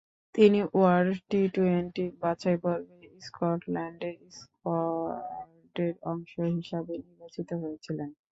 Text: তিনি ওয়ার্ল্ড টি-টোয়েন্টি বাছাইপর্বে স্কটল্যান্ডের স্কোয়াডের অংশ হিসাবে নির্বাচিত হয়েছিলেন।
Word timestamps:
তিনি 0.35 0.59
ওয়ার্ল্ড 0.73 1.17
টি-টোয়েন্টি 1.29 2.05
বাছাইপর্বে 2.21 2.95
স্কটল্যান্ডের 3.25 4.15
স্কোয়াডের 4.37 5.93
অংশ 6.11 6.31
হিসাবে 6.55 6.93
নির্বাচিত 6.99 7.49
হয়েছিলেন। 7.61 8.09